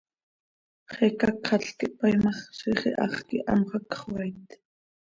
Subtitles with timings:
[0.93, 4.49] Xiica cxatlc quih tpaii ma x, ziix iháx quih anxö hacx xöaait.